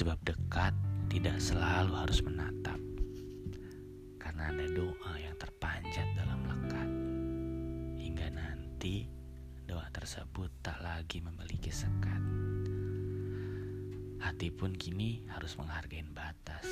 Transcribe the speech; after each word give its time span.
Sebab 0.00 0.16
dekat 0.24 0.72
tidak 1.12 1.36
selalu 1.44 1.92
harus 1.92 2.24
menatap. 2.24 2.80
Karena 4.16 4.48
ada 4.48 4.64
doa 4.72 5.12
yang 5.20 5.36
terpanjat 5.36 6.08
dalam 6.16 6.40
lekat. 6.48 6.88
Hingga 8.00 8.32
nanti 8.32 9.04
doa 9.68 9.84
tersebut 9.92 10.48
tak 10.64 10.80
lagi 10.80 11.20
memiliki 11.20 11.68
sekat. 11.68 12.16
Hati 14.24 14.48
pun 14.48 14.72
kini 14.72 15.20
harus 15.36 15.60
menghargai 15.60 16.00
batas. 16.16 16.64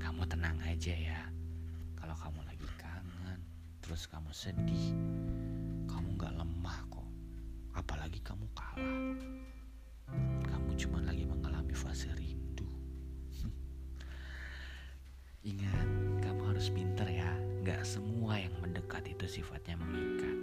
Kamu 0.00 0.24
tenang 0.32 0.56
aja 0.64 0.96
ya. 0.96 1.28
Kalau 1.92 2.16
kamu 2.16 2.40
lagi 2.48 2.68
kangen, 2.80 3.36
terus 3.84 4.08
kamu 4.08 4.32
sedih, 4.32 4.96
Ingat, 15.40 15.88
kamu 16.20 16.52
harus 16.52 16.68
pinter 16.68 17.08
ya. 17.08 17.32
Gak 17.64 17.80
semua 17.88 18.36
yang 18.36 18.52
mendekat 18.60 19.08
itu 19.08 19.40
sifatnya 19.40 19.72
mengikat. 19.80 20.36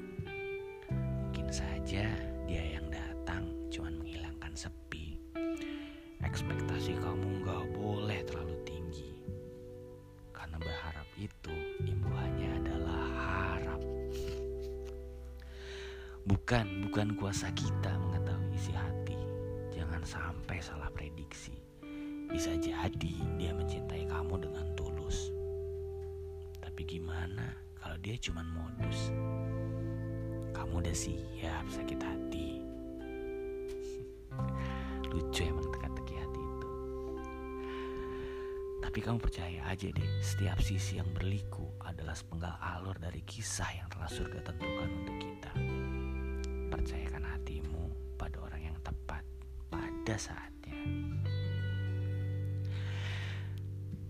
Mungkin 0.90 1.54
saja 1.54 2.10
dia 2.50 2.64
yang 2.66 2.90
datang 2.90 3.46
cuma 3.70 3.94
menghilangkan 3.94 4.58
sepi. 4.58 5.22
Ekspektasi 6.26 6.98
kamu 6.98 7.46
gak 7.46 7.78
boleh 7.78 8.26
terlalu 8.26 8.58
tinggi. 8.66 9.22
Karena 10.34 10.58
berharap 10.58 11.06
itu 11.14 11.54
imbuhannya 11.86 12.50
adalah 12.66 13.06
harap. 13.22 13.82
Bukan, 16.26 16.90
bukan 16.90 17.14
kuasa 17.22 17.54
kita 17.54 18.02
mengetahui 18.02 18.50
isi 18.58 18.74
hati. 18.74 19.20
Jangan 19.78 20.02
sampai 20.02 20.58
salah 20.58 20.90
prediksi. 20.90 21.77
Bisa 22.28 22.52
jadi 22.60 23.14
dia 23.40 23.52
mencintai 23.56 24.04
kamu 24.04 24.36
dengan 24.44 24.68
tulus. 24.76 25.32
Tapi 26.60 26.84
gimana 26.84 27.56
kalau 27.80 27.96
dia 28.04 28.20
cuma 28.20 28.44
modus? 28.44 29.16
Kamu 30.52 30.84
udah 30.84 30.92
siap 30.92 31.66
sakit 31.72 32.00
hati. 32.04 32.60
Lucu 35.16 35.42
emang 35.48 35.72
teka-teki 35.72 36.14
hati 36.20 36.42
itu. 36.44 36.70
Tapi 38.84 39.00
kamu 39.00 39.18
percaya 39.24 39.62
aja 39.72 39.88
deh, 39.88 40.12
setiap 40.20 40.60
sisi 40.60 41.00
yang 41.00 41.08
berliku 41.16 41.64
adalah 41.88 42.14
sepenggal 42.14 42.60
alur 42.60 43.00
dari 43.00 43.24
kisah 43.24 43.72
yang 43.72 43.88
telah 43.88 44.12
surga 44.12 44.44
tentukan 44.44 44.90
untuk 44.92 45.18
kita. 45.24 45.52
Percayakan 46.68 47.24
hatimu 47.24 47.88
pada 48.20 48.38
orang 48.44 48.68
yang 48.68 48.78
tepat 48.84 49.24
pada 49.72 50.16
saatnya. 50.20 50.57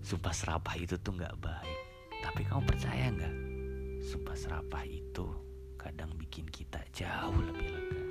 Sumpah 0.07 0.31
serapah 0.31 0.79
itu 0.79 0.95
tuh 1.03 1.19
gak 1.19 1.35
baik. 1.43 1.79
Tapi 2.23 2.47
kamu 2.47 2.63
percaya 2.63 3.11
gak? 3.11 3.35
Sumpah 4.07 4.39
serapah 4.39 4.87
itu 4.87 5.27
kadang 5.75 6.15
bikin 6.15 6.47
kita 6.47 6.79
jauh 6.95 7.35
lebih 7.35 7.67
lega. 7.75 8.03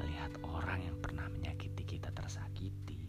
Melihat 0.00 0.32
orang 0.40 0.80
yang 0.80 0.96
pernah 1.04 1.28
menyakiti 1.28 1.84
kita 1.84 2.08
tersakiti. 2.16 3.04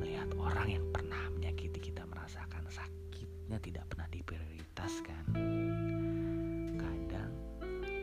Melihat 0.00 0.32
orang 0.40 0.72
yang 0.72 0.88
pernah 0.88 1.20
menyakiti 1.36 1.92
kita 1.92 2.08
merasakan 2.08 2.64
sakitnya 2.72 3.60
tidak 3.60 3.84
pernah 3.92 4.08
diprioritaskan. 4.08 5.36
Kadang 6.80 7.32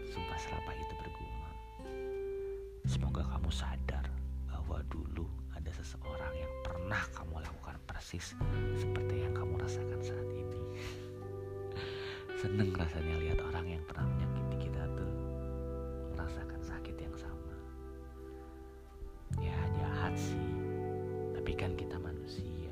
sumpah 0.06 0.38
serapah 0.38 0.76
itu 0.78 0.94
bergumam. 1.02 1.56
Semoga 2.86 3.26
kamu 3.26 3.50
sadar 3.50 4.06
bahwa 4.46 4.86
dulu 4.86 5.26
ada 5.58 5.74
seseorang 5.74 6.34
yang 6.38 6.54
pernah 6.62 7.04
kamu 7.12 7.27
persis 7.98 8.38
seperti 8.78 9.26
yang 9.26 9.34
kamu 9.34 9.58
rasakan 9.58 9.98
saat 10.06 10.30
ini. 10.30 10.62
Seneng 12.46 12.70
rasanya 12.78 13.18
lihat 13.18 13.42
orang 13.42 13.66
yang 13.66 13.82
pernah 13.90 14.06
menyakiti 14.06 14.70
kita 14.70 14.86
tuh 14.94 15.14
merasakan 16.14 16.62
sakit 16.62 16.94
yang 16.94 17.16
sama. 17.18 17.58
Ya 19.42 19.58
jahat 19.82 20.14
sih, 20.14 20.46
tapi 21.34 21.58
kan 21.58 21.74
kita 21.74 21.98
manusia. 21.98 22.70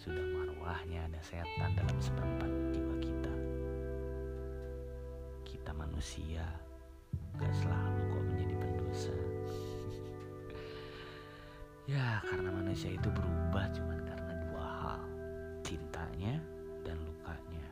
Sudah 0.00 0.24
marwahnya 0.32 1.12
ada 1.12 1.20
setan 1.20 1.76
dalam 1.76 1.98
seperempat 2.00 2.48
jiwa 2.72 2.96
kita. 3.04 3.34
Kita 5.44 5.76
manusia 5.76 6.48
gak 7.36 7.52
selalu 7.52 8.00
kok 8.00 8.24
menjadi 8.32 8.54
pendosa. 8.56 9.18
ya 12.00 12.24
karena 12.32 12.48
manusia 12.48 12.96
itu 12.96 13.12
berubah 13.12 13.68
cuman. 13.76 13.94
Cintanya 15.64 16.36
dan 16.84 17.00
lukanya. 17.08 17.66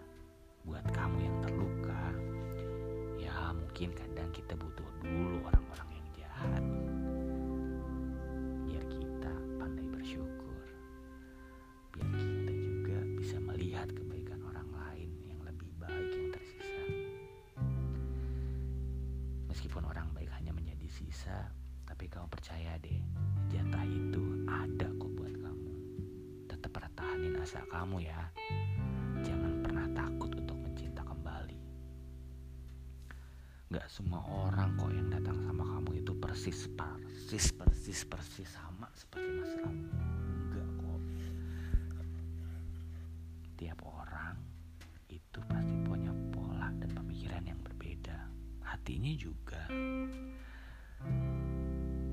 Buat 0.64 0.80
kamu 0.96 1.28
yang 1.28 1.36
terluka, 1.44 2.04
ya 3.20 3.52
mungkin 3.52 3.92
kadang 3.92 4.32
kita 4.32 4.56
butuh 4.56 4.88
dulu 5.04 5.44
orang-orang 5.44 6.00
yang 6.00 6.08
jahat. 6.16 6.64
Biar 8.64 8.84
kita 8.88 9.32
pandai 9.60 9.84
bersyukur. 9.92 10.64
Biar 11.92 12.08
kita 12.16 12.52
juga 12.56 12.98
bisa 13.20 13.36
melihat 13.44 13.92
kebaikan 13.92 14.40
orang 14.40 14.72
lain 14.72 15.12
yang 15.28 15.44
lebih 15.44 15.68
baik 15.76 16.08
yang 16.16 16.32
tersisa. 16.32 16.84
Meskipun 19.52 19.84
orang 19.84 20.08
baik 20.16 20.32
hanya 20.32 20.56
menjadi 20.56 20.88
sisa, 20.88 21.52
tapi 21.84 22.08
kamu 22.08 22.24
percaya 22.32 22.72
deh, 22.80 23.04
pertahanin 27.42 27.66
asa 27.66 27.74
kamu 27.74 27.96
ya. 28.06 28.20
Jangan 29.26 29.52
pernah 29.66 29.86
takut 29.90 30.30
untuk 30.38 30.58
mencinta 30.62 31.02
kembali. 31.02 31.58
Gak 33.74 33.88
semua 33.90 34.22
orang 34.22 34.78
kok 34.78 34.92
yang 34.94 35.08
datang 35.10 35.38
sama 35.42 35.64
kamu 35.66 35.90
itu 36.06 36.12
persis, 36.22 36.70
persis, 36.70 37.50
persis, 37.50 38.00
persis 38.06 38.46
sama 38.46 38.86
seperti 38.94 39.28
Mas 39.42 39.54
Ram. 39.58 39.74
Enggak 39.74 40.68
kok. 40.78 41.02
Tiap 43.58 43.78
orang 43.82 44.36
itu 45.10 45.38
pasti 45.50 45.74
punya 45.82 46.12
pola 46.30 46.70
dan 46.78 46.90
pemikiran 46.94 47.42
yang 47.42 47.58
berbeda. 47.58 48.18
Hatinya 48.62 49.12
juga. 49.18 49.66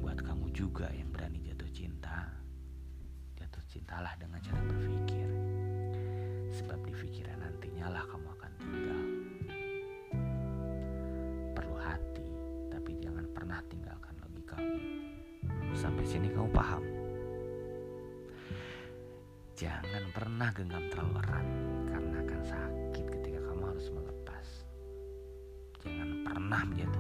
Buat 0.01 0.25
kamu 0.25 0.49
juga 0.57 0.89
yang 0.89 1.13
berani 1.13 1.37
jatuh 1.45 1.69
cinta, 1.69 2.33
cintalah 3.69 4.17
dengan 4.17 4.41
cara 4.41 4.57
berpikir. 4.65 5.29
Sebab 6.49 6.81
di 6.89 6.93
pikiran 6.97 7.37
nantinya 7.37 7.93
lah 7.93 8.03
kamu 8.09 8.27
akan 8.33 8.51
tinggal. 8.57 9.03
Perlu 11.53 11.77
hati, 11.77 12.27
tapi 12.73 12.97
jangan 12.97 13.29
pernah 13.29 13.61
tinggalkan 13.69 14.17
logikamu. 14.25 14.81
Sampai 15.77 16.01
sini 16.09 16.33
kamu 16.33 16.49
paham? 16.49 16.81
Jangan 19.53 20.03
pernah 20.17 20.49
genggam 20.49 20.83
terlalu 20.89 21.13
erat 21.21 21.47
karena 21.93 22.15
akan 22.25 22.41
sakit 22.41 23.05
ketika 23.05 23.39
kamu 23.43 23.63
harus 23.69 23.87
melepas. 23.93 24.47
Jangan 25.85 26.09
pernah 26.25 26.61
menjatuhkan 26.65 26.98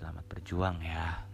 selamat 0.00 0.24
berjuang 0.32 0.80
ya. 0.80 1.29